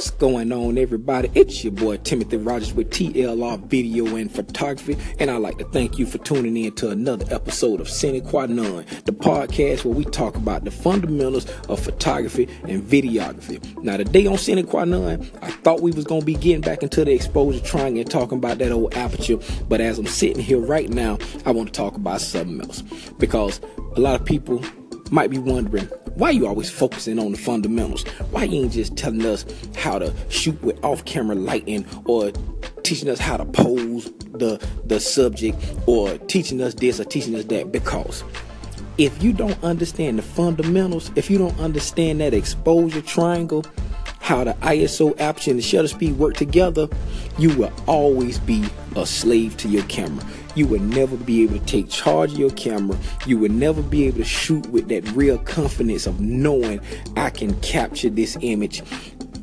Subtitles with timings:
[0.00, 1.30] What's going on, everybody?
[1.34, 5.98] It's your boy Timothy Rogers with TLR Video and Photography, and I'd like to thank
[5.98, 10.06] you for tuning in to another episode of Sine Qua Non, the podcast where we
[10.06, 13.62] talk about the fundamentals of photography and videography.
[13.82, 17.04] Now, today on Sine Qua Non, I thought we was gonna be getting back into
[17.04, 19.36] the exposure triangle and talking about that old aperture,
[19.68, 22.80] but as I'm sitting here right now, I want to talk about something else
[23.18, 23.60] because
[23.96, 24.64] a lot of people
[25.10, 25.90] might be wondering
[26.20, 28.02] why you always focusing on the fundamentals?
[28.30, 32.30] Why you ain't just telling us how to shoot with off-camera lighting or
[32.82, 37.46] teaching us how to pose the the subject or teaching us this or teaching us
[37.46, 37.72] that?
[37.72, 38.22] Because
[38.98, 43.64] if you don't understand the fundamentals, if you don't understand that exposure triangle,
[44.18, 46.86] how the ISO aperture and the shutter speed work together,
[47.38, 48.62] you will always be
[48.94, 50.22] a slave to your camera.
[50.54, 52.98] You will never be able to take charge of your camera.
[53.26, 56.80] You will never be able to shoot with that real confidence of knowing
[57.16, 58.82] I can capture this image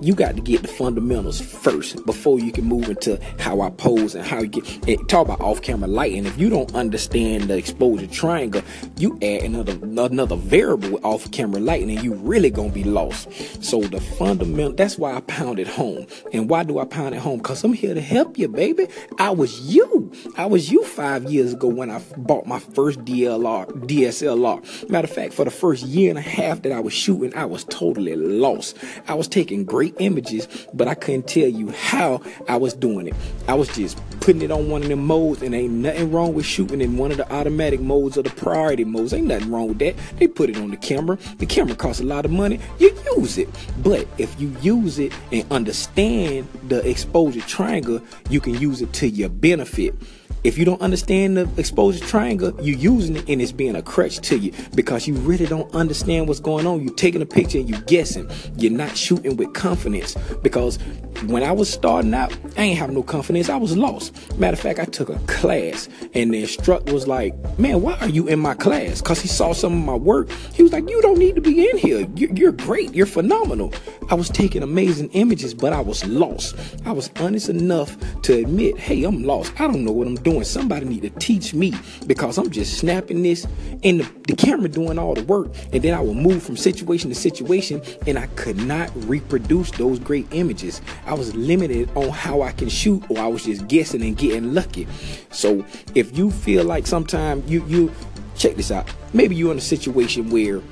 [0.00, 4.14] you got to get the fundamentals first before you can move into how I pose
[4.14, 6.26] and how you get talk about off-camera lighting.
[6.26, 8.62] If you don't understand the exposure triangle,
[8.96, 13.30] you add another another variable with off-camera lighting, and you really gonna be lost.
[13.62, 16.06] So the fundamental that's why I pound it home.
[16.32, 17.40] And why do I pound it home?
[17.40, 18.88] Cause I'm here to help you, baby.
[19.18, 20.12] I was you.
[20.36, 24.88] I was you five years ago when I bought my first DLR DSLR.
[24.90, 27.44] Matter of fact, for the first year and a half that I was shooting, I
[27.44, 28.76] was totally lost.
[29.06, 33.08] I was taking great great images, but I couldn't tell you how I was doing
[33.08, 33.14] it.
[33.46, 36.44] I was just putting it on one of them modes, and ain't nothing wrong with
[36.44, 39.12] shooting in one of the automatic modes or the priority modes.
[39.12, 39.94] Ain't nothing wrong with that.
[40.18, 41.18] They put it on the camera.
[41.38, 42.60] The camera costs a lot of money.
[42.78, 43.48] You use it.
[43.82, 49.08] But if you use it and understand the exposure triangle, you can use it to
[49.08, 49.94] your benefit.
[50.44, 54.20] If you don't understand the exposure triangle, you're using it and it's being a crutch
[54.28, 56.82] to you because you really don't understand what's going on.
[56.82, 58.30] You're taking a picture and you're guessing.
[58.56, 60.78] You're not shooting with confidence because
[61.26, 63.48] when I was starting out, I ain't have no confidence.
[63.48, 64.38] I was lost.
[64.38, 68.08] Matter of fact, I took a class and the instructor was like, man, why are
[68.08, 69.00] you in my class?
[69.00, 70.30] Cause he saw some of my work.
[70.54, 72.06] He was like, you don't need to be in here.
[72.14, 72.94] You're great.
[72.94, 73.74] You're phenomenal.
[74.08, 76.56] I was taking amazing images, but I was lost.
[76.86, 79.52] I was honest enough to admit, hey, I'm lost.
[79.60, 80.44] I don't know what I'm doing doing.
[80.44, 81.74] Somebody need to teach me
[82.06, 83.46] because I'm just snapping this
[83.82, 85.48] and the, the camera doing all the work.
[85.72, 89.98] And then I will move from situation to situation and I could not reproduce those
[89.98, 90.80] great images.
[91.06, 94.54] I was limited on how I can shoot or I was just guessing and getting
[94.54, 94.86] lucky.
[95.30, 97.92] So if you feel like sometimes you, you,
[98.36, 98.88] check this out.
[99.12, 100.62] Maybe you're in a situation where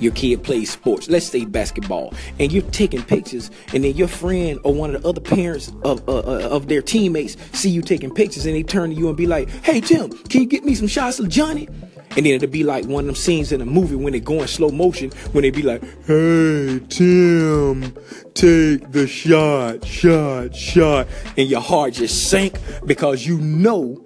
[0.00, 4.58] your kid plays sports, let's say basketball, and you're taking pictures, and then your friend
[4.64, 8.12] or one of the other parents of uh, uh, of their teammates see you taking
[8.12, 10.74] pictures, and they turn to you and be like, "Hey Tim, can you get me
[10.74, 11.68] some shots of Johnny?"
[12.16, 14.40] And then it'll be like one of them scenes in a movie when they go
[14.40, 17.94] in slow motion, when they be like, "Hey Tim,
[18.34, 24.05] take the shot, shot, shot," and your heart just sank because you know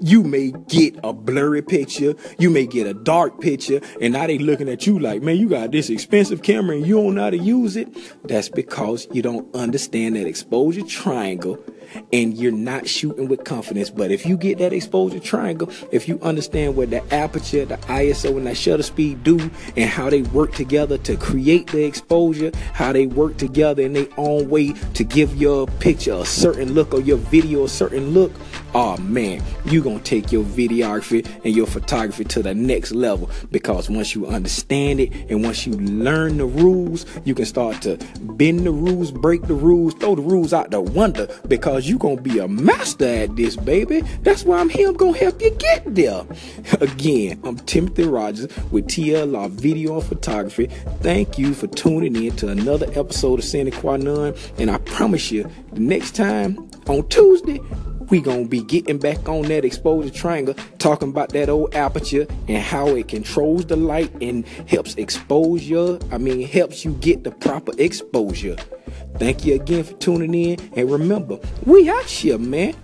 [0.00, 4.38] you may get a blurry picture, you may get a dark picture, and now they
[4.38, 7.30] looking at you like, man, you got this expensive camera and you don't know how
[7.30, 7.88] to use it.
[8.26, 11.58] That's because you don't understand that exposure triangle
[12.12, 13.90] and you're not shooting with confidence.
[13.90, 18.36] But if you get that exposure triangle, if you understand what the aperture, the ISO,
[18.36, 19.38] and that shutter speed do
[19.76, 24.08] and how they work together to create the exposure, how they work together in their
[24.16, 28.32] own way to give your picture a certain look or your video a certain look,
[28.74, 33.88] oh man, you're gonna take your videography and your photography to the next level because
[33.88, 38.60] once you understand it and once you learn the rules, you can start to bend
[38.60, 42.38] the rules, break the rules, throw the rules out the window because you're gonna be
[42.38, 44.00] a master at this, baby.
[44.22, 44.88] That's why I'm here.
[44.88, 46.26] I'm gonna help you get there.
[46.80, 50.66] Again, I'm Timothy Rogers with TLR Video and Photography.
[51.00, 55.30] Thank you for tuning in to another episode of Sine Qua Non, and I promise
[55.30, 57.60] you, the next time on Tuesday
[58.10, 62.62] we gonna be getting back on that exposure triangle, talking about that old aperture and
[62.62, 67.30] how it controls the light and helps expose your, I mean, helps you get the
[67.30, 68.56] proper exposure.
[69.18, 72.74] Thank you again for tuning in, and remember, we out here, man.